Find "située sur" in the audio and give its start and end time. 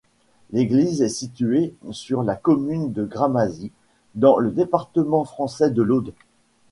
1.09-2.23